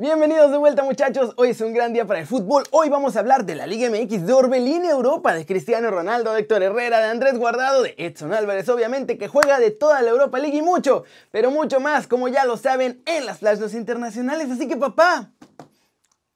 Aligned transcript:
Bienvenidos 0.00 0.52
de 0.52 0.58
vuelta 0.58 0.84
muchachos, 0.84 1.32
hoy 1.34 1.48
es 1.48 1.60
un 1.60 1.72
gran 1.72 1.92
día 1.92 2.06
para 2.06 2.20
el 2.20 2.26
fútbol, 2.28 2.62
hoy 2.70 2.88
vamos 2.88 3.16
a 3.16 3.18
hablar 3.18 3.44
de 3.44 3.56
la 3.56 3.66
Liga 3.66 3.90
MX 3.90 4.26
de 4.26 4.32
Orbelín 4.32 4.84
Europa, 4.84 5.34
de 5.34 5.44
Cristiano 5.44 5.90
Ronaldo, 5.90 6.32
de 6.32 6.42
Héctor 6.42 6.62
Herrera, 6.62 7.00
de 7.00 7.08
Andrés 7.08 7.36
Guardado, 7.36 7.82
de 7.82 7.96
Edson 7.98 8.32
Álvarez 8.32 8.68
obviamente 8.68 9.18
que 9.18 9.26
juega 9.26 9.58
de 9.58 9.72
toda 9.72 10.00
la 10.02 10.10
Europa 10.10 10.38
League 10.38 10.56
y 10.56 10.62
mucho, 10.62 11.02
pero 11.32 11.50
mucho 11.50 11.80
más 11.80 12.06
como 12.06 12.28
ya 12.28 12.44
lo 12.44 12.56
saben 12.56 13.02
en 13.06 13.26
las 13.26 13.40
flashes 13.40 13.74
internacionales, 13.74 14.48
así 14.52 14.68
que 14.68 14.76
papá, 14.76 15.32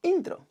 intro. 0.03 0.49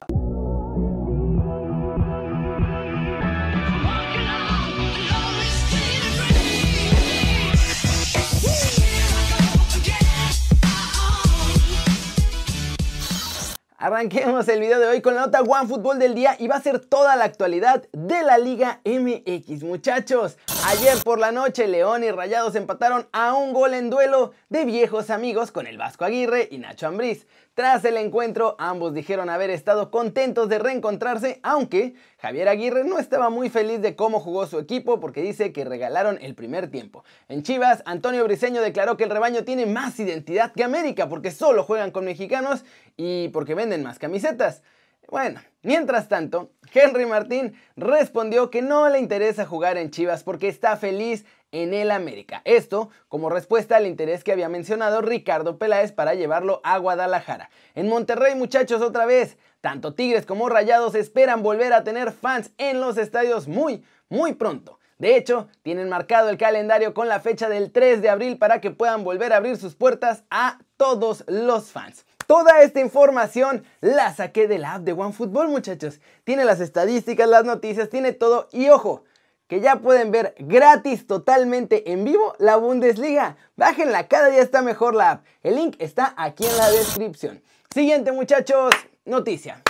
Arranquemos 13.91 14.47
el 14.47 14.61
video 14.61 14.79
de 14.79 14.87
hoy 14.87 15.01
con 15.01 15.15
la 15.15 15.25
nota 15.25 15.41
One 15.41 15.67
Fútbol 15.67 15.99
del 15.99 16.15
día 16.15 16.37
y 16.39 16.47
va 16.47 16.55
a 16.55 16.61
ser 16.61 16.79
toda 16.79 17.17
la 17.17 17.25
actualidad 17.25 17.83
de 17.91 18.23
la 18.23 18.37
Liga 18.37 18.79
MX, 18.85 19.63
muchachos. 19.63 20.37
Ayer 20.67 20.97
por 21.03 21.19
la 21.19 21.33
noche 21.33 21.67
León 21.67 22.05
y 22.05 22.09
Rayados 22.09 22.55
empataron 22.55 23.09
a 23.11 23.33
un 23.33 23.51
gol 23.51 23.73
en 23.73 23.89
duelo 23.89 24.31
de 24.47 24.63
viejos 24.63 25.09
amigos 25.09 25.51
con 25.51 25.67
el 25.67 25.77
Vasco 25.77 26.05
Aguirre 26.05 26.47
y 26.49 26.59
Nacho 26.59 26.87
Ambriz. 26.87 27.27
Tras 27.53 27.83
el 27.83 27.97
encuentro, 27.97 28.55
ambos 28.59 28.93
dijeron 28.93 29.29
haber 29.29 29.49
estado 29.49 29.91
contentos 29.91 30.47
de 30.47 30.59
reencontrarse, 30.59 31.41
aunque 31.43 31.95
Javier 32.21 32.49
Aguirre 32.49 32.83
no 32.83 32.99
estaba 32.99 33.31
muy 33.31 33.49
feliz 33.49 33.81
de 33.81 33.95
cómo 33.95 34.19
jugó 34.19 34.45
su 34.45 34.59
equipo 34.59 34.99
porque 34.99 35.23
dice 35.23 35.51
que 35.51 35.65
regalaron 35.65 36.19
el 36.21 36.35
primer 36.35 36.69
tiempo. 36.69 37.03
En 37.27 37.41
Chivas, 37.41 37.81
Antonio 37.85 38.23
Briseño 38.23 38.61
declaró 38.61 38.95
que 38.95 39.05
el 39.05 39.09
rebaño 39.09 39.43
tiene 39.43 39.65
más 39.65 39.99
identidad 39.99 40.53
que 40.53 40.63
América 40.63 41.09
porque 41.09 41.31
solo 41.31 41.63
juegan 41.63 41.89
con 41.89 42.05
mexicanos 42.05 42.63
y 42.95 43.29
porque 43.29 43.55
venden 43.55 43.81
más 43.81 43.97
camisetas. 43.97 44.61
Bueno, 45.09 45.41
mientras 45.63 46.09
tanto, 46.09 46.51
Henry 46.71 47.07
Martín 47.07 47.55
respondió 47.75 48.51
que 48.51 48.61
no 48.61 48.87
le 48.87 48.99
interesa 48.99 49.47
jugar 49.47 49.79
en 49.79 49.89
Chivas 49.89 50.23
porque 50.23 50.47
está 50.47 50.77
feliz 50.77 51.25
en 51.51 51.73
el 51.73 51.91
América. 51.91 52.41
Esto 52.45 52.89
como 53.07 53.29
respuesta 53.29 53.77
al 53.77 53.87
interés 53.87 54.23
que 54.23 54.31
había 54.31 54.49
mencionado 54.49 55.01
Ricardo 55.01 55.57
Peláez 55.57 55.91
para 55.91 56.15
llevarlo 56.15 56.61
a 56.63 56.77
Guadalajara. 56.77 57.49
En 57.75 57.87
Monterrey, 57.87 58.35
muchachos, 58.35 58.81
otra 58.81 59.05
vez, 59.05 59.37
tanto 59.61 59.93
Tigres 59.93 60.25
como 60.25 60.49
Rayados 60.49 60.95
esperan 60.95 61.43
volver 61.43 61.73
a 61.73 61.83
tener 61.83 62.11
fans 62.11 62.51
en 62.57 62.81
los 62.81 62.97
estadios 62.97 63.47
muy, 63.47 63.83
muy 64.09 64.33
pronto. 64.33 64.79
De 64.97 65.17
hecho, 65.17 65.47
tienen 65.63 65.89
marcado 65.89 66.29
el 66.29 66.37
calendario 66.37 66.93
con 66.93 67.07
la 67.07 67.19
fecha 67.19 67.49
del 67.49 67.71
3 67.71 68.03
de 68.03 68.09
abril 68.09 68.37
para 68.37 68.61
que 68.61 68.69
puedan 68.69 69.03
volver 69.03 69.33
a 69.33 69.37
abrir 69.37 69.57
sus 69.57 69.73
puertas 69.73 70.23
a 70.29 70.59
todos 70.77 71.23
los 71.27 71.71
fans. 71.71 72.05
Toda 72.27 72.61
esta 72.61 72.79
información 72.79 73.63
la 73.81 74.13
saqué 74.13 74.47
de 74.47 74.59
la 74.59 74.75
app 74.75 74.83
de 74.83 74.93
OneFootball, 74.93 75.49
muchachos. 75.49 75.99
Tiene 76.23 76.45
las 76.45 76.61
estadísticas, 76.61 77.27
las 77.27 77.45
noticias, 77.45 77.89
tiene 77.89 78.13
todo. 78.13 78.47
Y 78.51 78.69
ojo, 78.69 79.03
que 79.51 79.59
ya 79.59 79.81
pueden 79.81 80.11
ver 80.11 80.33
gratis 80.39 81.05
totalmente 81.05 81.91
en 81.91 82.05
vivo 82.05 82.35
la 82.39 82.55
Bundesliga. 82.55 83.35
Bájenla, 83.57 84.07
cada 84.07 84.29
día 84.29 84.41
está 84.41 84.61
mejor 84.61 84.95
la 84.95 85.11
app. 85.11 85.25
El 85.43 85.57
link 85.57 85.75
está 85.79 86.13
aquí 86.15 86.45
en 86.45 86.55
la 86.55 86.69
descripción. 86.69 87.41
Siguiente 87.69 88.13
muchachos, 88.13 88.73
noticia. 89.03 89.61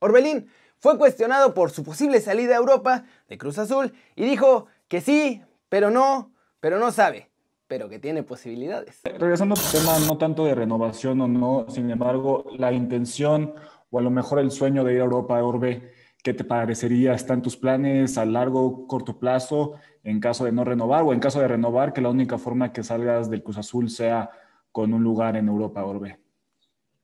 Orbelín 0.00 0.48
fue 0.78 0.98
cuestionado 0.98 1.54
por 1.54 1.70
su 1.70 1.84
posible 1.84 2.20
salida 2.20 2.54
a 2.54 2.58
Europa 2.58 3.04
de 3.28 3.38
Cruz 3.38 3.58
Azul 3.58 3.92
y 4.16 4.24
dijo 4.24 4.66
que 4.88 5.00
sí, 5.00 5.40
pero 5.68 5.90
no, 5.90 6.32
pero 6.58 6.80
no 6.80 6.90
sabe, 6.90 7.30
pero 7.68 7.88
que 7.88 8.00
tiene 8.00 8.24
posibilidades. 8.24 9.02
Regresando 9.04 9.54
al 9.54 9.70
tema 9.70 10.00
no 10.04 10.18
tanto 10.18 10.46
de 10.46 10.56
renovación 10.56 11.20
o 11.20 11.28
no, 11.28 11.66
sin 11.68 11.88
embargo, 11.92 12.46
la 12.58 12.72
intención 12.72 13.54
o 13.90 14.00
a 14.00 14.02
lo 14.02 14.10
mejor 14.10 14.40
el 14.40 14.50
sueño 14.50 14.82
de 14.82 14.94
ir 14.94 15.00
a 15.00 15.04
Europa, 15.04 15.40
Orbe, 15.40 15.92
¿Qué 16.22 16.34
te 16.34 16.44
parecería? 16.44 17.14
¿Está 17.14 17.34
en 17.34 17.42
tus 17.42 17.56
planes 17.56 18.18
a 18.18 18.24
largo, 18.24 18.86
corto 18.88 19.18
plazo 19.18 19.74
en 20.02 20.18
caso 20.18 20.44
de 20.44 20.52
no 20.52 20.64
renovar 20.64 21.04
o 21.04 21.12
en 21.12 21.20
caso 21.20 21.40
de 21.40 21.46
renovar 21.46 21.92
que 21.92 22.00
la 22.00 22.10
única 22.10 22.38
forma 22.38 22.72
que 22.72 22.82
salgas 22.82 23.30
del 23.30 23.42
Cruz 23.42 23.58
Azul 23.58 23.88
sea 23.88 24.30
con 24.72 24.92
un 24.92 25.02
lugar 25.02 25.36
en 25.36 25.48
Europa, 25.48 25.84
Orbe? 25.84 26.20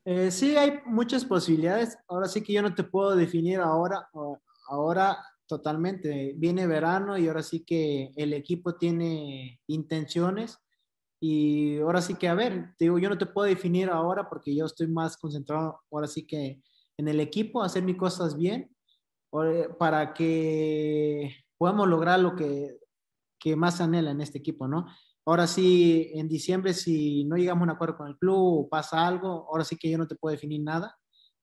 Eh, 0.05 0.31
sí, 0.31 0.56
hay 0.56 0.81
muchas 0.87 1.25
posibilidades. 1.25 1.97
Ahora 2.09 2.27
sí 2.27 2.43
que 2.43 2.53
yo 2.53 2.61
no 2.61 2.75
te 2.75 2.83
puedo 2.83 3.15
definir 3.15 3.61
ahora, 3.61 4.09
ahora 4.69 5.19
totalmente. 5.47 6.34
Viene 6.37 6.66
verano 6.66 7.16
y 7.16 7.28
ahora 7.28 7.43
sí 7.43 7.65
que 7.65 8.10
el 8.16 8.33
equipo 8.33 8.75
tiene 8.75 9.60
intenciones 9.69 10.59
y 11.21 11.78
ahora 11.78 12.03
sí 12.03 12.16
que, 12.16 12.28
a 12.28 12.34
ver, 12.34 12.75
te 12.77 12.87
digo, 12.87 12.99
yo 12.99 13.09
no 13.09 13.16
te 13.16 13.27
puedo 13.27 13.47
definir 13.47 13.89
ahora 13.91 14.28
porque 14.28 14.55
yo 14.55 14.66
estoy 14.66 14.89
más 14.89 15.16
concentrado 15.16 15.81
ahora 15.91 16.09
sí 16.09 16.27
que 16.27 16.60
en 16.97 17.09
el 17.09 17.21
equipo, 17.21 17.62
hacer 17.62 17.83
mis 17.83 17.97
cosas 17.97 18.37
bien 18.37 18.74
para 19.78 20.15
que 20.15 21.34
podamos 21.59 21.89
lograr 21.89 22.21
lo 22.21 22.34
que, 22.37 22.78
más 23.56 23.81
anhela 23.81 24.11
en 24.11 24.22
este 24.22 24.39
equipo, 24.39 24.67
¿no? 24.67 24.87
Ahora 25.27 25.47
sí, 25.47 26.11
en 26.15 26.28
diciembre, 26.28 26.72
si 26.72 27.25
no 27.25 27.37
llegamos 27.37 27.62
a 27.62 27.65
un 27.65 27.71
acuerdo 27.71 27.99
con 27.99 28.09
el 28.09 28.17
club 28.17 28.69
pasa 28.71 29.06
algo, 29.06 29.47
ahora 29.50 29.65
sí 29.65 29.77
que 29.77 29.91
yo 29.91 29.99
no 29.99 30.06
te 30.06 30.17
puedo 30.17 30.33
definir 30.33 30.62
nada. 30.62 30.97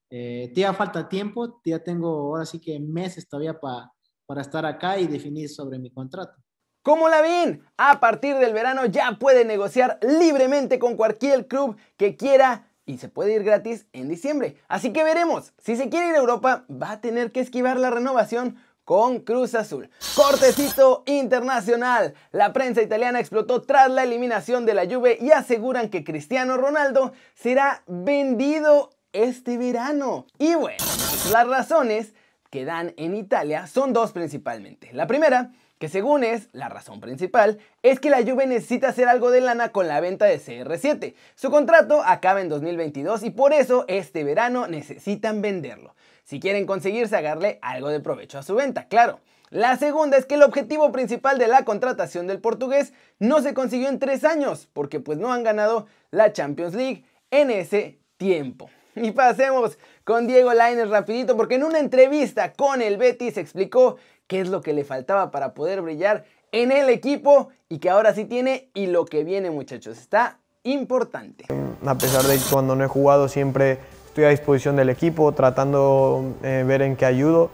Eh, 0.09 0.51
te 0.53 0.73
falta 0.73 1.07
tiempo, 1.07 1.61
ya 1.63 1.79
tengo 1.83 2.09
ahora 2.09 2.45
sí 2.45 2.59
que 2.59 2.79
meses 2.79 3.29
todavía 3.29 3.59
para 3.59 3.91
para 4.31 4.43
estar 4.43 4.65
acá 4.65 4.97
y 4.97 5.07
definir 5.07 5.49
sobre 5.49 5.77
mi 5.77 5.91
contrato. 5.91 6.41
¿Cómo 6.83 7.09
la 7.09 7.19
ven? 7.19 7.65
A 7.75 7.99
partir 7.99 8.37
del 8.37 8.53
verano 8.53 8.85
ya 8.85 9.17
puede 9.19 9.43
negociar 9.43 9.99
libremente 10.01 10.79
con 10.79 10.95
cualquier 10.95 11.47
club 11.47 11.75
que 11.97 12.15
quiera 12.15 12.70
y 12.85 12.97
se 12.97 13.09
puede 13.09 13.33
ir 13.33 13.43
gratis 13.43 13.85
en 13.93 14.07
diciembre. 14.07 14.57
Así 14.67 14.93
que 14.93 15.03
veremos. 15.03 15.53
Si 15.57 15.75
se 15.75 15.89
quiere 15.89 16.09
ir 16.09 16.15
a 16.15 16.19
Europa, 16.19 16.65
va 16.69 16.91
a 16.91 17.01
tener 17.01 17.31
que 17.31 17.39
esquivar 17.39 17.77
la 17.77 17.89
renovación 17.89 18.57
con 18.83 19.19
Cruz 19.19 19.55
Azul. 19.55 19.89
Cortecito 20.15 21.03
internacional. 21.05 22.13
La 22.31 22.51
prensa 22.51 22.81
italiana 22.81 23.19
explotó 23.19 23.61
tras 23.61 23.89
la 23.89 24.03
eliminación 24.03 24.65
de 24.65 24.73
la 24.73 24.85
Juve 24.85 25.17
y 25.21 25.31
aseguran 25.31 25.89
que 25.89 26.03
Cristiano 26.03 26.57
Ronaldo 26.57 27.13
será 27.35 27.83
vendido 27.87 28.89
este 29.13 29.57
verano. 29.57 30.25
Y 30.37 30.55
bueno, 30.55 30.83
las 31.31 31.47
razones 31.47 32.13
que 32.51 32.65
dan 32.65 32.93
en 32.97 33.15
Italia 33.15 33.65
son 33.65 33.93
dos 33.93 34.11
principalmente. 34.11 34.93
La 34.93 35.07
primera 35.07 35.51
que 35.81 35.89
según 35.89 36.23
es 36.23 36.49
la 36.51 36.69
razón 36.69 36.99
principal, 36.99 37.57
es 37.81 37.99
que 37.99 38.11
la 38.11 38.21
Juve 38.21 38.45
necesita 38.45 38.89
hacer 38.89 39.07
algo 39.07 39.31
de 39.31 39.41
lana 39.41 39.69
con 39.69 39.87
la 39.87 39.99
venta 39.99 40.25
de 40.25 40.39
CR7. 40.39 41.15
Su 41.33 41.49
contrato 41.49 42.03
acaba 42.05 42.39
en 42.39 42.49
2022 42.49 43.23
y 43.23 43.31
por 43.31 43.51
eso 43.51 43.85
este 43.87 44.23
verano 44.23 44.67
necesitan 44.67 45.41
venderlo. 45.41 45.95
Si 46.23 46.39
quieren 46.39 46.67
conseguir 46.67 47.07
sacarle 47.07 47.57
algo 47.63 47.89
de 47.89 47.99
provecho 47.99 48.37
a 48.37 48.43
su 48.43 48.53
venta, 48.53 48.87
claro. 48.89 49.21
La 49.49 49.75
segunda 49.75 50.17
es 50.17 50.27
que 50.27 50.35
el 50.35 50.43
objetivo 50.43 50.91
principal 50.91 51.39
de 51.39 51.47
la 51.47 51.65
contratación 51.65 52.27
del 52.27 52.39
portugués 52.39 52.93
no 53.17 53.41
se 53.41 53.55
consiguió 53.55 53.89
en 53.89 53.97
tres 53.97 54.23
años, 54.23 54.69
porque 54.73 54.99
pues 54.99 55.17
no 55.17 55.33
han 55.33 55.43
ganado 55.43 55.87
la 56.11 56.31
Champions 56.31 56.75
League 56.75 57.05
en 57.31 57.49
ese 57.49 57.97
tiempo. 58.17 58.69
Y 58.95 59.11
pasemos 59.11 59.77
con 60.03 60.27
Diego 60.27 60.53
Lainez 60.53 60.89
rapidito, 60.89 61.37
porque 61.37 61.55
en 61.55 61.63
una 61.63 61.79
entrevista 61.79 62.53
con 62.53 62.81
el 62.81 62.97
Betis 62.97 63.37
explicó 63.37 63.97
qué 64.27 64.41
es 64.41 64.49
lo 64.49 64.61
que 64.61 64.73
le 64.73 64.83
faltaba 64.83 65.31
para 65.31 65.53
poder 65.53 65.81
brillar 65.81 66.25
en 66.51 66.71
el 66.71 66.89
equipo 66.89 67.49
y 67.69 67.79
que 67.79 67.89
ahora 67.89 68.13
sí 68.13 68.25
tiene 68.25 68.69
y 68.73 68.87
lo 68.87 69.05
que 69.05 69.23
viene 69.23 69.51
muchachos. 69.51 69.97
Está 69.97 70.39
importante. 70.63 71.45
A 71.85 71.95
pesar 71.95 72.23
de 72.23 72.35
que 72.35 72.43
cuando 72.51 72.75
no 72.75 72.83
he 72.83 72.87
jugado 72.87 73.27
siempre 73.27 73.79
estoy 74.07 74.25
a 74.25 74.29
disposición 74.29 74.75
del 74.75 74.89
equipo, 74.89 75.31
tratando 75.31 76.35
de 76.41 76.59
eh, 76.59 76.63
ver 76.63 76.81
en 76.81 76.95
qué 76.95 77.05
ayudo 77.05 77.49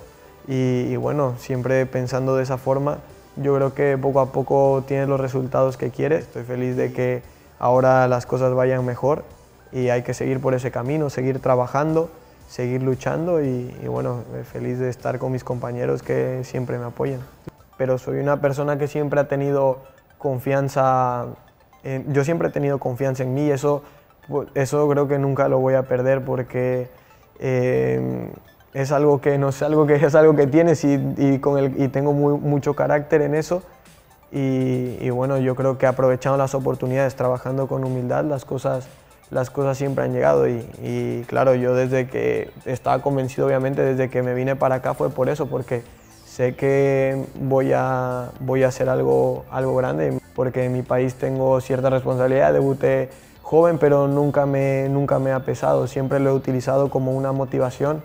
y, 0.48 0.96
bueno, 0.96 1.36
siempre 1.38 1.86
pensando 1.86 2.36
de 2.36 2.44
esa 2.44 2.58
forma. 2.58 3.00
Yo 3.36 3.54
creo 3.56 3.74
que 3.76 3.98
poco 3.98 4.22
a 4.22 4.32
poco 4.32 4.84
tienes 4.88 5.08
los 5.08 5.20
resultados 5.20 5.78
que 5.78 5.92
quieres. 5.92 6.24
Estoy 6.24 6.44
feliz 6.44 6.76
de 6.76 6.92
que 6.92 7.22
ahora 7.60 8.08
las 8.08 8.26
cosas 8.26 8.54
vayan 8.56 8.84
mejor 8.86 9.24
y 9.72 9.90
hay 9.90 10.04
que 10.04 10.14
seguir 10.14 10.40
por 10.40 10.54
ese 10.54 10.72
camino, 10.72 11.10
seguir 11.10 11.40
trabajando 11.40 12.10
seguir 12.48 12.82
luchando 12.82 13.44
y, 13.44 13.70
bueno, 13.88 14.24
feliz 14.52 14.80
de 14.80 14.90
estar 14.90 15.20
con 15.20 15.32
mis 15.32 15.44
compañeros 15.44 16.02
que 16.02 16.42
siempre 16.44 16.78
me 16.78 16.86
apoyan. 16.86 17.20
Pero 17.78 17.98
soy 17.98 18.20
una 18.20 18.42
persona 18.42 18.78
que 18.78 18.88
siempre 18.88 19.20
ha 19.20 19.28
tenido 19.28 19.80
confianza, 20.18 21.26
yo 22.08 22.24
siempre 22.24 22.48
he 22.48 22.52
tenido 22.52 22.80
confianza 22.80 23.24
en 23.24 23.34
mí, 23.34 23.50
eso, 23.52 23.84
pues, 24.28 24.48
eso 24.56 24.88
creo 24.90 25.08
que 25.08 25.20
nunca 25.20 25.48
lo 25.48 25.60
voy 25.60 25.76
a 25.76 25.84
perder 25.84 26.24
porque 26.24 26.90
eh, 27.40 28.32
es 28.74 28.92
algo 28.92 29.22
que 29.22 29.38
no 29.38 29.50
es 29.50 29.62
algo 29.62 29.86
que 29.86 29.96
es 29.96 30.16
algo 30.16 30.36
que 30.36 30.48
tienes 30.48 30.84
y, 30.84 31.40
con 31.40 31.60
el, 31.60 31.80
y 31.82 31.88
tengo 31.90 32.14
muy, 32.14 32.40
mucho 32.40 32.76
carácter 32.76 33.22
en 33.22 33.36
eso. 33.36 33.62
Y, 34.32 34.98
y 35.00 35.10
bueno, 35.10 35.38
yo 35.38 35.56
creo 35.56 35.78
que 35.78 35.86
aprovechando 35.86 36.38
las 36.38 36.54
oportunidades, 36.54 37.16
trabajando 37.16 37.68
con 37.68 37.86
humildad, 37.86 38.26
las 38.26 38.44
cosas 38.44 38.90
las 39.30 39.50
cosas 39.50 39.78
siempre 39.78 40.04
han 40.06 40.14
llegado 40.14 40.48
y, 40.48 41.26
claro, 41.28 41.56
yo 41.56 41.76
desde 41.76 42.08
que 42.08 42.50
estaba 42.66 43.02
convencido, 43.02 43.48
obviamente, 43.48 43.82
desde 43.82 44.10
que 44.10 44.24
me 44.24 44.34
vine 44.34 44.56
para 44.56 44.76
acá 44.76 44.94
fue 44.94 45.10
por 45.10 45.30
eso, 45.30 45.48
porque 45.48 45.84
sé 46.26 46.56
que 46.56 47.26
voy 47.36 47.74
a, 47.74 48.32
voy 48.40 48.64
a 48.64 48.70
hacer 48.70 48.90
algo, 48.90 49.46
algo 49.52 49.76
grande, 49.76 50.20
porque 50.36 50.66
en 50.66 50.74
mi 50.74 50.82
país 50.82 51.16
tengo 51.16 51.60
cierta 51.62 51.90
responsabilidad, 51.90 52.54
debuté 52.54 53.10
joven, 53.42 53.78
pero 53.78 54.08
nunca 54.08 54.46
me, 54.46 54.88
nunca 54.90 55.20
me 55.20 55.32
ha 55.32 55.40
pesado. 55.40 55.88
Siempre 55.88 56.20
lo 56.20 56.30
he 56.30 56.34
utilizado 56.34 56.90
como 56.90 57.12
una 57.12 57.32
motivación 57.32 58.04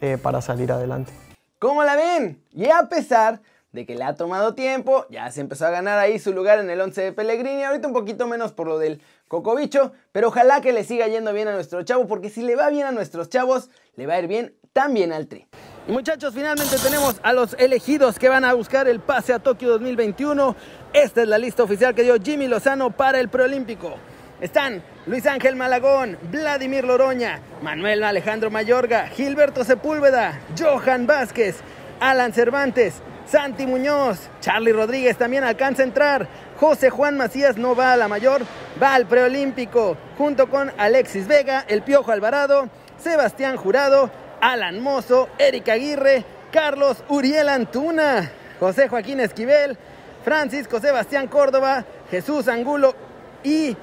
eh, 0.00 0.18
para 0.20 0.40
salir 0.42 0.72
adelante. 0.72 1.12
¿Cómo 1.58 1.82
la 1.84 1.96
ven? 1.96 2.42
Y 2.52 2.68
a 2.68 2.88
pesar 2.88 3.40
de 3.72 3.86
que 3.86 3.94
le 3.94 4.04
ha 4.04 4.14
tomado 4.14 4.54
tiempo, 4.54 5.06
ya 5.08 5.30
se 5.30 5.40
empezó 5.40 5.66
a 5.66 5.70
ganar 5.70 5.98
ahí 5.98 6.18
su 6.18 6.32
lugar 6.32 6.58
en 6.58 6.68
el 6.68 6.80
11 6.80 7.02
de 7.02 7.12
Pellegrini, 7.12 7.64
ahorita 7.64 7.88
un 7.88 7.94
poquito 7.94 8.26
menos 8.26 8.52
por 8.52 8.68
lo 8.68 8.78
del 8.78 9.00
Cocobicho, 9.28 9.92
pero 10.12 10.28
ojalá 10.28 10.60
que 10.60 10.72
le 10.72 10.84
siga 10.84 11.08
yendo 11.08 11.32
bien 11.32 11.48
a 11.48 11.52
nuestro 11.52 11.82
chavo, 11.82 12.06
porque 12.06 12.28
si 12.28 12.42
le 12.42 12.54
va 12.54 12.68
bien 12.68 12.86
a 12.86 12.92
nuestros 12.92 13.30
chavos, 13.30 13.70
le 13.96 14.06
va 14.06 14.14
a 14.14 14.20
ir 14.20 14.28
bien 14.28 14.54
también 14.74 15.12
al 15.12 15.26
Tri. 15.26 15.46
Y 15.88 15.92
muchachos, 15.92 16.34
finalmente 16.34 16.76
tenemos 16.82 17.16
a 17.22 17.32
los 17.32 17.54
elegidos 17.54 18.18
que 18.18 18.28
van 18.28 18.44
a 18.44 18.52
buscar 18.52 18.88
el 18.88 19.00
pase 19.00 19.32
a 19.32 19.38
Tokio 19.38 19.70
2021. 19.70 20.54
Esta 20.92 21.22
es 21.22 21.28
la 21.28 21.38
lista 21.38 21.62
oficial 21.62 21.94
que 21.94 22.02
dio 22.02 22.16
Jimmy 22.22 22.48
Lozano 22.48 22.90
para 22.90 23.20
el 23.20 23.28
preolímpico. 23.28 23.94
Están 24.40 24.82
Luis 25.06 25.26
Ángel 25.26 25.56
Malagón, 25.56 26.18
Vladimir 26.30 26.84
Loroña, 26.84 27.40
Manuel 27.62 28.04
Alejandro 28.04 28.50
Mayorga, 28.50 29.06
Gilberto 29.08 29.64
Sepúlveda, 29.64 30.40
Johan 30.58 31.06
Vázquez, 31.06 31.56
Alan 32.00 32.32
Cervantes, 32.32 33.02
Santi 33.26 33.66
Muñoz, 33.66 34.28
Charlie 34.40 34.72
Rodríguez 34.72 35.16
también 35.16 35.44
alcanza 35.44 35.82
a 35.82 35.86
entrar, 35.86 36.28
José 36.58 36.90
Juan 36.90 37.16
Macías 37.16 37.56
no 37.56 37.74
va 37.74 37.92
a 37.92 37.96
la 37.96 38.08
mayor, 38.08 38.42
va 38.82 38.94
al 38.94 39.06
preolímpico, 39.06 39.96
junto 40.18 40.48
con 40.48 40.72
Alexis 40.78 41.26
Vega, 41.26 41.64
El 41.66 41.82
Piojo 41.82 42.12
Alvarado, 42.12 42.68
Sebastián 42.98 43.56
Jurado, 43.56 44.10
Alan 44.40 44.80
Mozo, 44.80 45.28
Erika 45.38 45.74
Aguirre, 45.74 46.24
Carlos 46.52 47.02
Uriel 47.08 47.48
Antuna, 47.48 48.30
José 48.60 48.88
Joaquín 48.88 49.20
Esquivel, 49.20 49.78
Francisco 50.24 50.78
Sebastián 50.80 51.26
Córdoba, 51.26 51.84
Jesús 52.10 52.48
Angulo 52.48 52.94
y 53.42 53.76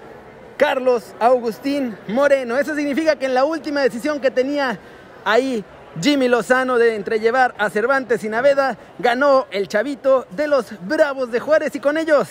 Carlos 0.57 1.15
Agustín 1.19 1.97
Moreno. 2.07 2.57
Eso 2.57 2.75
significa 2.75 3.15
que 3.15 3.25
en 3.25 3.33
la 3.33 3.45
última 3.45 3.81
decisión 3.81 4.19
que 4.19 4.31
tenía 4.31 4.77
ahí 5.25 5.63
Jimmy 6.01 6.27
Lozano 6.27 6.77
de 6.77 6.95
entrellevar 6.95 7.55
a 7.57 7.69
Cervantes 7.69 8.23
y 8.23 8.29
Naveda, 8.29 8.77
ganó 8.99 9.47
el 9.51 9.67
chavito 9.67 10.25
de 10.31 10.47
los 10.47 10.67
Bravos 10.87 11.31
de 11.31 11.39
Juárez 11.39 11.75
y 11.75 11.79
con 11.79 11.97
ellos 11.97 12.29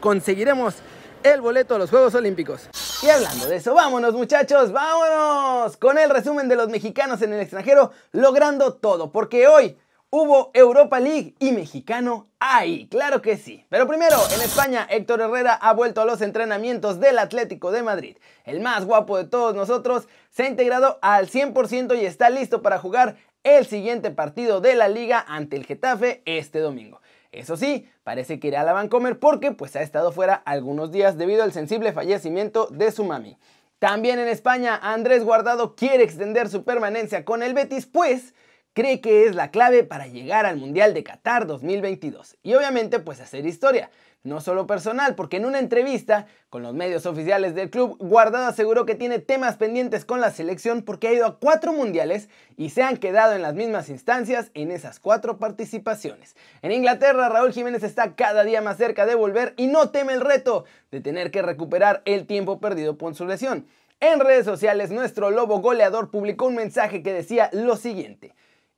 conseguiremos 0.00 0.76
el 1.22 1.40
boleto 1.40 1.74
a 1.74 1.78
los 1.78 1.90
Juegos 1.90 2.14
Olímpicos. 2.14 2.68
Y 3.02 3.08
hablando 3.10 3.46
de 3.46 3.56
eso, 3.56 3.74
vámonos 3.74 4.14
muchachos, 4.14 4.72
vámonos 4.72 5.76
con 5.76 5.98
el 5.98 6.08
resumen 6.08 6.48
de 6.48 6.56
los 6.56 6.68
mexicanos 6.68 7.20
en 7.22 7.32
el 7.32 7.40
extranjero 7.40 7.92
logrando 8.12 8.74
todo, 8.74 9.10
porque 9.10 9.46
hoy 9.48 9.76
Hubo 10.12 10.50
Europa 10.54 10.98
League 10.98 11.36
y 11.38 11.52
mexicano 11.52 12.26
ahí, 12.40 12.88
claro 12.88 13.22
que 13.22 13.36
sí. 13.36 13.64
Pero 13.68 13.86
primero, 13.86 14.16
en 14.34 14.40
España, 14.40 14.84
Héctor 14.90 15.20
Herrera 15.20 15.54
ha 15.54 15.72
vuelto 15.72 16.00
a 16.00 16.04
los 16.04 16.20
entrenamientos 16.20 16.98
del 16.98 17.16
Atlético 17.16 17.70
de 17.70 17.84
Madrid. 17.84 18.16
El 18.44 18.58
más 18.58 18.86
guapo 18.86 19.16
de 19.16 19.24
todos 19.26 19.54
nosotros 19.54 20.08
se 20.30 20.42
ha 20.42 20.48
integrado 20.48 20.98
al 21.00 21.28
100% 21.28 21.96
y 21.96 22.06
está 22.06 22.28
listo 22.28 22.60
para 22.60 22.80
jugar 22.80 23.18
el 23.44 23.66
siguiente 23.66 24.10
partido 24.10 24.60
de 24.60 24.74
la 24.74 24.88
liga 24.88 25.24
ante 25.28 25.54
el 25.54 25.64
Getafe 25.64 26.22
este 26.24 26.58
domingo. 26.58 27.00
Eso 27.30 27.56
sí, 27.56 27.88
parece 28.02 28.40
que 28.40 28.48
irá 28.48 28.62
a 28.62 28.64
la 28.64 28.72
Vancomer 28.72 29.20
porque 29.20 29.52
pues 29.52 29.76
ha 29.76 29.82
estado 29.82 30.10
fuera 30.10 30.34
algunos 30.34 30.90
días 30.90 31.18
debido 31.18 31.44
al 31.44 31.52
sensible 31.52 31.92
fallecimiento 31.92 32.66
de 32.66 32.90
su 32.90 33.04
mami. 33.04 33.38
También 33.78 34.18
en 34.18 34.26
España, 34.26 34.76
Andrés 34.82 35.22
Guardado 35.22 35.76
quiere 35.76 36.02
extender 36.02 36.48
su 36.48 36.64
permanencia 36.64 37.24
con 37.24 37.44
el 37.44 37.54
Betis, 37.54 37.86
pues 37.86 38.34
cree 38.72 39.00
que 39.00 39.26
es 39.26 39.34
la 39.34 39.50
clave 39.50 39.84
para 39.84 40.06
llegar 40.06 40.46
al 40.46 40.56
Mundial 40.56 40.94
de 40.94 41.02
Qatar 41.02 41.46
2022 41.46 42.36
y 42.42 42.54
obviamente 42.54 43.00
pues 43.00 43.20
hacer 43.20 43.46
historia, 43.46 43.90
no 44.22 44.40
solo 44.40 44.66
personal, 44.66 45.14
porque 45.14 45.38
en 45.38 45.46
una 45.46 45.58
entrevista 45.58 46.26
con 46.50 46.62
los 46.62 46.74
medios 46.74 47.06
oficiales 47.06 47.54
del 47.54 47.70
club, 47.70 47.96
Guardado 47.98 48.46
aseguró 48.46 48.84
que 48.84 48.94
tiene 48.94 49.18
temas 49.18 49.56
pendientes 49.56 50.04
con 50.04 50.20
la 50.20 50.30
selección 50.30 50.82
porque 50.82 51.08
ha 51.08 51.12
ido 51.12 51.26
a 51.26 51.38
cuatro 51.38 51.72
mundiales 51.72 52.28
y 52.56 52.70
se 52.70 52.82
han 52.82 52.98
quedado 52.98 53.32
en 53.34 53.42
las 53.42 53.54
mismas 53.54 53.88
instancias 53.88 54.50
en 54.54 54.70
esas 54.70 55.00
cuatro 55.00 55.38
participaciones. 55.38 56.36
En 56.60 56.72
Inglaterra, 56.72 57.30
Raúl 57.30 57.52
Jiménez 57.52 57.82
está 57.82 58.14
cada 58.14 58.44
día 58.44 58.60
más 58.60 58.76
cerca 58.76 59.06
de 59.06 59.14
volver 59.14 59.54
y 59.56 59.68
no 59.68 59.90
teme 59.90 60.12
el 60.12 60.20
reto 60.20 60.64
de 60.90 61.00
tener 61.00 61.30
que 61.30 61.42
recuperar 61.42 62.02
el 62.04 62.26
tiempo 62.26 62.60
perdido 62.60 62.98
por 62.98 63.14
su 63.14 63.26
lesión. 63.26 63.66
En 64.00 64.20
redes 64.20 64.44
sociales, 64.44 64.90
nuestro 64.90 65.30
lobo 65.30 65.60
goleador 65.60 66.10
publicó 66.10 66.46
un 66.46 66.54
mensaje 66.54 67.02
que 67.02 67.12
decía 67.12 67.50
lo 67.52 67.76
siguiente. 67.76 68.34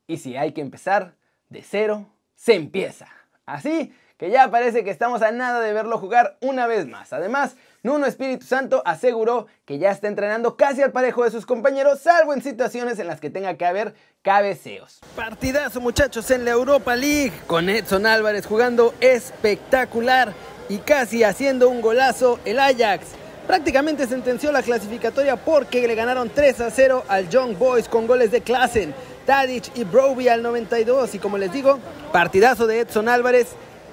Y 0.07 0.17
si 0.17 0.35
hay 0.35 0.51
que 0.51 0.61
empezar 0.61 1.15
de 1.49 1.61
cero, 1.61 2.07
se 2.35 2.55
empieza. 2.55 3.07
Así 3.45 3.93
que 4.17 4.29
ya 4.29 4.49
parece 4.49 4.83
que 4.83 4.89
estamos 4.89 5.21
a 5.21 5.31
nada 5.31 5.59
de 5.59 5.73
verlo 5.73 5.97
jugar 5.97 6.37
una 6.41 6.67
vez 6.67 6.87
más. 6.87 7.13
Además, 7.13 7.55
Nuno 7.83 8.05
Espíritu 8.05 8.45
Santo 8.45 8.81
aseguró 8.85 9.47
que 9.65 9.77
ya 9.77 9.91
está 9.91 10.07
entrenando 10.07 10.55
casi 10.55 10.81
al 10.81 10.93
parejo 10.93 11.25
de 11.25 11.31
sus 11.31 11.45
compañeros, 11.45 11.99
salvo 11.99 12.33
en 12.33 12.41
situaciones 12.41 12.99
en 12.99 13.07
las 13.07 13.19
que 13.19 13.29
tenga 13.29 13.55
que 13.55 13.65
haber 13.65 13.93
cabeceos. 14.21 15.01
Partidazo 15.15 15.81
muchachos 15.81 16.31
en 16.31 16.45
la 16.45 16.51
Europa 16.51 16.95
League, 16.95 17.33
con 17.47 17.67
Edson 17.67 18.05
Álvarez 18.05 18.45
jugando 18.45 18.93
espectacular 19.01 20.33
y 20.69 20.77
casi 20.77 21.23
haciendo 21.23 21.67
un 21.67 21.81
golazo 21.81 22.39
el 22.45 22.59
Ajax. 22.59 23.07
Prácticamente 23.47 24.07
sentenció 24.07 24.53
la 24.53 24.63
clasificatoria 24.63 25.35
porque 25.35 25.85
le 25.85 25.95
ganaron 25.95 26.29
3 26.29 26.61
a 26.61 26.71
0 26.71 27.03
al 27.09 27.27
Young 27.27 27.57
Boys 27.57 27.89
con 27.89 28.07
goles 28.07 28.31
de 28.31 28.39
Klassen. 28.39 28.95
Tadic 29.25 29.75
y 29.75 29.83
Broby 29.83 30.27
al 30.27 30.43
92. 30.43 31.15
Y 31.15 31.19
como 31.19 31.37
les 31.37 31.51
digo, 31.51 31.79
partidazo 32.11 32.67
de 32.67 32.81
Edson 32.81 33.09
Álvarez 33.09 33.47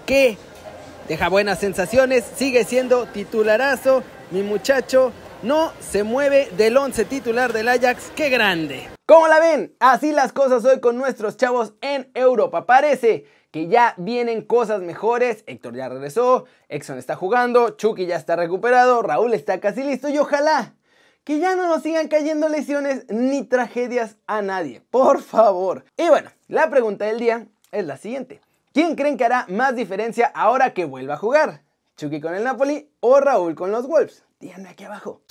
que 0.06 0.36
deja 1.08 1.28
buenas 1.28 1.58
sensaciones, 1.58 2.24
sigue 2.36 2.64
siendo 2.64 3.06
titularazo. 3.06 4.02
Mi 4.30 4.42
muchacho 4.42 5.12
no 5.42 5.72
se 5.80 6.02
mueve 6.02 6.50
del 6.56 6.76
11 6.76 7.04
titular 7.06 7.52
del 7.52 7.68
Ajax. 7.68 8.12
¡Qué 8.14 8.28
grande! 8.28 8.88
¿Cómo 9.06 9.26
la 9.26 9.40
ven? 9.40 9.74
Así 9.80 10.12
las 10.12 10.32
cosas 10.32 10.64
hoy 10.64 10.80
con 10.80 10.96
nuestros 10.96 11.36
chavos 11.36 11.74
en 11.80 12.10
Europa. 12.14 12.66
Parece 12.66 13.24
que 13.50 13.66
ya 13.66 13.94
vienen 13.96 14.42
cosas 14.42 14.82
mejores. 14.82 15.42
Héctor 15.46 15.74
ya 15.74 15.88
regresó, 15.88 16.44
Exxon 16.68 16.98
está 16.98 17.16
jugando, 17.16 17.70
Chucky 17.70 18.06
ya 18.06 18.16
está 18.16 18.36
recuperado, 18.36 19.02
Raúl 19.02 19.34
está 19.34 19.58
casi 19.58 19.82
listo 19.82 20.08
y 20.08 20.18
ojalá 20.18 20.74
que 21.24 21.38
ya 21.38 21.54
no 21.54 21.68
nos 21.68 21.82
sigan 21.82 22.08
cayendo 22.08 22.48
lesiones 22.48 23.06
ni 23.08 23.44
tragedias 23.44 24.16
a 24.26 24.42
nadie, 24.42 24.82
por 24.90 25.22
favor. 25.22 25.84
Y 25.96 26.08
bueno, 26.08 26.30
la 26.48 26.70
pregunta 26.70 27.04
del 27.04 27.18
día 27.18 27.46
es 27.72 27.86
la 27.86 27.96
siguiente. 27.96 28.40
¿Quién 28.72 28.94
creen 28.94 29.16
que 29.16 29.24
hará 29.24 29.46
más 29.48 29.74
diferencia 29.74 30.30
ahora 30.34 30.72
que 30.72 30.84
vuelva 30.84 31.14
a 31.14 31.18
jugar? 31.18 31.62
¿Chucky 31.96 32.20
con 32.20 32.34
el 32.34 32.44
Napoli 32.44 32.90
o 33.00 33.20
Raúl 33.20 33.54
con 33.54 33.70
los 33.72 33.86
Wolves? 33.86 34.24
Díganme 34.38 34.70
aquí 34.70 34.84
abajo. 34.84 35.22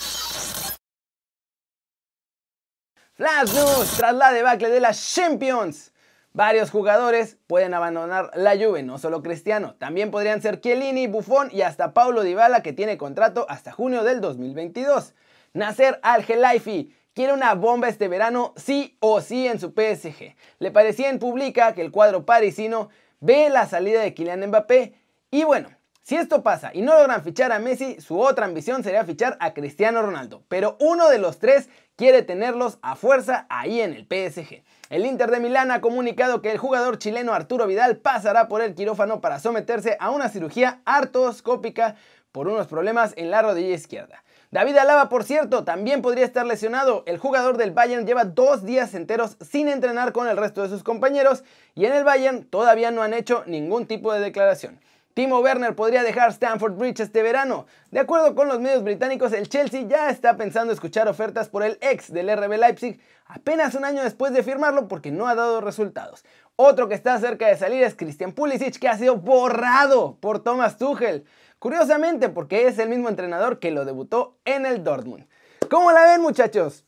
Flash 3.14 3.54
News, 3.54 3.98
tras 3.98 4.14
la 4.14 4.32
debacle 4.32 4.70
de 4.70 4.80
las 4.80 5.14
Champions. 5.14 5.92
Varios 6.32 6.70
jugadores 6.70 7.38
pueden 7.48 7.74
abandonar 7.74 8.32
la 8.36 8.56
Juve, 8.56 8.84
no 8.84 8.98
solo 8.98 9.24
Cristiano. 9.24 9.76
También 9.80 10.12
podrían 10.12 10.42
ser 10.42 10.62
Chiellini, 10.62 11.08
Buffon 11.08 11.50
y 11.52 11.64
hasta 11.64 11.94
Paulo 11.94 12.24
Dybala 12.24 12.62
que 12.62 12.72
tiene 12.72 12.98
contrato 12.98 13.46
hasta 13.50 13.72
junio 13.72 14.04
del 14.04 14.22
2022. 14.22 15.16
Nasser 15.54 16.00
Al-Khelaifi 16.04 16.94
quiere 17.14 17.34
una 17.34 17.54
bomba 17.56 17.90
este 17.90 18.08
verano 18.08 18.54
sí 18.56 18.98
o 19.00 19.22
sí 19.22 19.48
en 19.48 19.60
su 19.60 19.72
PSG. 19.72 20.36
Le 20.60 20.72
parecía 20.72 21.10
en 21.10 21.20
pública 21.20 21.74
que 21.74 21.82
el 21.82 21.92
cuadro 21.92 22.26
parisino 22.26 22.90
ve 23.20 23.50
la 23.50 23.68
salida 23.68 24.02
de 24.02 24.14
Kylian 24.14 24.48
Mbappé 24.48 24.94
y 25.32 25.44
bueno, 25.44 25.70
si 26.02 26.16
esto 26.16 26.42
pasa 26.42 26.72
y 26.74 26.82
no 26.82 26.96
logran 26.96 27.24
fichar 27.24 27.52
a 27.52 27.60
Messi, 27.60 28.02
su 28.02 28.20
otra 28.20 28.46
ambición 28.46 28.84
sería 28.84 29.06
fichar 29.06 29.38
a 29.40 29.54
Cristiano 29.54 30.02
Ronaldo, 30.02 30.44
pero 30.48 30.76
uno 30.80 31.08
de 31.08 31.20
los 31.20 31.38
tres 31.38 31.70
quiere 31.96 32.24
tenerlos 32.24 32.80
a 32.82 32.96
fuerza 32.96 33.46
ahí 33.50 33.82
en 33.82 33.94
el 33.94 34.08
PSG. 34.08 34.64
El 34.90 35.06
Inter 35.06 35.30
de 35.30 35.40
Milán 35.40 35.70
ha 35.70 35.82
comunicado 35.82 36.42
que 36.42 36.50
el 36.50 36.58
jugador 36.58 36.98
chileno 36.98 37.34
Arturo 37.34 37.68
Vidal 37.68 37.98
pasará 37.98 38.48
por 38.48 38.62
el 38.64 38.74
quirófano 38.74 39.22
para 39.22 39.40
someterse 39.40 39.98
a 40.00 40.10
una 40.10 40.30
cirugía 40.30 40.82
artroscópica 40.86 41.96
por 42.32 42.48
unos 42.48 42.66
problemas 42.66 43.14
en 43.16 43.30
la 43.30 43.44
rodilla 43.44 43.76
izquierda. 43.76 44.24
David 44.52 44.78
Alaba, 44.78 45.10
por 45.10 45.26
cierto, 45.26 45.64
también 45.64 46.02
podría 46.02 46.26
estar 46.26 46.44
lesionado. 46.44 47.04
El 47.06 47.20
jugador 47.20 47.58
del 47.58 47.70
Bayern 47.70 48.08
lleva 48.08 48.26
dos 48.26 48.66
días 48.66 48.96
enteros 48.96 49.38
sin 49.48 49.68
entrenar 49.68 50.12
con 50.12 50.28
el 50.28 50.38
resto 50.38 50.64
de 50.64 50.70
sus 50.70 50.82
compañeros 50.82 51.44
y 51.76 51.86
en 51.86 51.94
el 51.94 52.04
Bayern 52.04 52.46
todavía 52.46 52.90
no 52.90 53.04
han 53.04 53.14
hecho 53.14 53.44
ningún 53.46 53.86
tipo 53.86 54.12
de 54.12 54.22
declaración. 54.22 54.80
Timo 55.14 55.40
Werner 55.40 55.76
podría 55.76 56.02
dejar 56.02 56.32
Stamford 56.32 56.78
Bridge 56.78 57.02
este 57.02 57.22
verano. 57.22 57.68
De 57.92 58.00
acuerdo 58.00 58.34
con 58.34 58.48
los 58.48 58.60
medios 58.60 58.84
británicos, 58.84 59.34
el 59.34 59.50
Chelsea 59.50 59.82
ya 59.82 60.10
está 60.10 60.36
pensando 60.36 60.74
escuchar 60.74 61.08
ofertas 61.08 61.48
por 61.48 61.62
el 61.62 61.78
ex 61.82 62.12
del 62.12 62.36
RB 62.36 62.58
Leipzig 62.58 63.00
apenas 63.28 63.76
un 63.76 63.86
año 63.86 64.02
después 64.02 64.34
de 64.34 64.42
firmarlo 64.42 64.88
porque 64.88 65.12
no 65.12 65.28
ha 65.28 65.36
dado 65.36 65.62
resultados. 65.62 66.26
Otro 66.56 66.90
que 66.90 66.96
está 66.96 67.20
cerca 67.20 67.48
de 67.48 67.58
salir 67.58 67.84
es 67.84 67.96
Christian 67.96 68.32
Pulisic 68.32 68.80
que 68.80 68.90
ha 68.90 68.98
sido 68.98 69.18
borrado 69.18 70.18
por 70.20 70.44
Thomas 70.44 70.78
Tuchel. 70.78 71.26
Curiosamente, 71.60 72.30
porque 72.30 72.68
es 72.68 72.80
el 72.80 72.90
mismo 72.90 73.10
entrenador 73.10 73.60
que 73.60 73.72
lo 73.72 73.86
debutó 73.86 74.38
en 74.46 74.66
el 74.66 74.84
Dortmund. 74.84 75.28
¿Cómo 75.70 75.92
la 75.92 76.04
ven, 76.06 76.22
muchachos? 76.22 76.86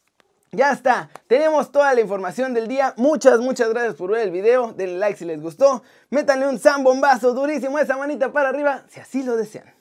Ya 0.54 0.72
está, 0.72 1.10
tenemos 1.28 1.72
toda 1.72 1.94
la 1.94 2.02
información 2.02 2.54
del 2.54 2.68
día. 2.68 2.94
Muchas, 2.98 3.40
muchas 3.40 3.70
gracias 3.70 3.96
por 3.96 4.12
ver 4.12 4.22
el 4.22 4.32
video. 4.32 4.74
Denle 4.74 4.98
like 4.98 5.18
si 5.18 5.26
les 5.26 5.42
gustó. 5.42 5.84
Métanle 6.10 6.48
un 6.48 6.60
zambombazo 6.60 7.34
durísimo 7.34 7.80
esa 7.80 7.96
manita 7.96 8.34
para 8.34 8.50
arriba 8.50 8.84
si 8.90 9.00
así 9.00 9.24
lo 9.24 9.38
desean. 9.38 9.74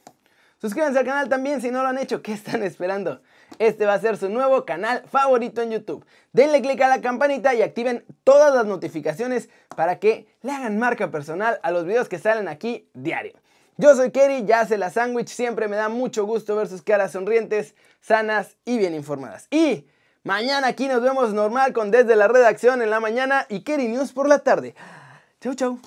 Suscríbanse 0.60 0.98
al 0.98 1.04
canal 1.04 1.28
también 1.28 1.60
si 1.60 1.70
no 1.70 1.82
lo 1.82 1.88
han 1.88 1.98
hecho. 1.98 2.22
¿Qué 2.22 2.32
están 2.32 2.62
esperando? 2.62 3.20
Este 3.58 3.86
va 3.86 3.94
a 3.94 4.00
ser 4.00 4.16
su 4.16 4.28
nuevo 4.28 4.64
canal 4.64 5.02
favorito 5.08 5.62
en 5.62 5.70
YouTube. 5.70 6.04
Denle 6.32 6.62
click 6.62 6.80
a 6.82 6.88
la 6.88 7.00
campanita 7.00 7.54
y 7.54 7.62
activen 7.62 8.04
todas 8.22 8.54
las 8.54 8.66
notificaciones 8.66 9.48
para 9.74 9.98
que 9.98 10.28
le 10.42 10.52
hagan 10.52 10.78
marca 10.78 11.10
personal 11.10 11.58
a 11.62 11.70
los 11.70 11.84
videos 11.84 12.08
que 12.08 12.18
salen 12.18 12.46
aquí 12.46 12.88
diario. 12.94 13.32
Yo 13.80 13.96
soy 13.96 14.10
Kerry, 14.10 14.44
ya 14.44 14.60
hace 14.60 14.76
la 14.76 14.90
sándwich, 14.90 15.28
siempre 15.28 15.66
me 15.66 15.74
da 15.74 15.88
mucho 15.88 16.26
gusto 16.26 16.54
ver 16.54 16.68
sus 16.68 16.82
caras 16.82 17.12
sonrientes, 17.12 17.74
sanas 18.02 18.58
y 18.66 18.76
bien 18.76 18.94
informadas. 18.94 19.46
Y 19.50 19.86
mañana 20.22 20.66
aquí 20.66 20.86
nos 20.86 21.00
vemos 21.00 21.32
normal 21.32 21.72
con 21.72 21.90
Desde 21.90 22.14
la 22.14 22.28
Redacción 22.28 22.82
en 22.82 22.90
la 22.90 23.00
mañana 23.00 23.46
y 23.48 23.64
Kerry 23.64 23.88
News 23.88 24.12
por 24.12 24.28
la 24.28 24.40
tarde. 24.40 24.74
Chau, 25.40 25.54
chau. 25.54 25.80